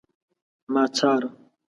[0.73, 1.29] ما څاره